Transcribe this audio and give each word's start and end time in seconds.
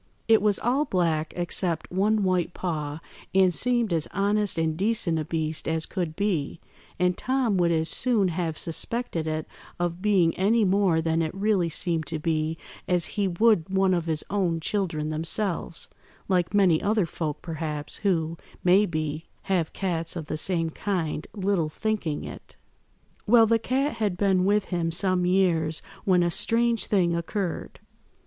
It 0.27 0.41
was 0.41 0.57
all 0.57 0.85
black 0.85 1.31
except 1.37 1.91
one 1.91 2.23
white 2.23 2.55
paw, 2.55 3.01
and 3.35 3.53
seemed 3.53 3.93
as 3.93 4.07
honest 4.07 4.57
and 4.57 4.75
decent 4.75 5.19
a 5.19 5.25
beast 5.25 5.67
as 5.67 5.85
could 5.85 6.15
be, 6.15 6.59
and 6.97 7.15
Tom 7.15 7.55
would 7.57 7.71
as 7.71 7.87
soon 7.87 8.29
have 8.29 8.57
suspected 8.57 9.27
it 9.27 9.47
of 9.79 10.01
being 10.01 10.35
any 10.37 10.65
more 10.65 11.03
than 11.03 11.21
it 11.21 11.31
really 11.35 11.69
seemed 11.69 12.07
to 12.07 12.17
be 12.17 12.57
as 12.87 13.05
he 13.13 13.27
would 13.27 13.69
one 13.69 13.93
of 13.93 14.07
his 14.07 14.23
own 14.31 14.59
children 14.59 15.11
themselves, 15.11 15.87
like 16.27 16.51
many 16.51 16.81
other 16.81 17.05
folk, 17.05 17.39
perhaps, 17.43 17.97
who, 17.97 18.37
may 18.63 18.87
be, 18.87 19.25
have 19.43 19.71
cats 19.71 20.15
of 20.15 20.25
the 20.25 20.35
same 20.35 20.71
kind, 20.71 21.27
little 21.35 21.69
thinking 21.69 22.23
it. 22.23 22.55
"Well, 23.27 23.45
the 23.45 23.59
cat 23.59 23.97
had 23.97 24.17
been 24.17 24.45
with 24.45 24.65
him 24.65 24.89
some 24.89 25.27
years 25.27 25.79
when 26.05 26.23
a 26.23 26.31
strange 26.31 26.87
thing 26.87 27.15
occurred. 27.15 27.79